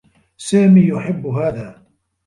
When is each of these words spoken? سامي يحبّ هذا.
سامي 0.37 0.87
يحبّ 0.87 1.27
هذا. 1.27 1.85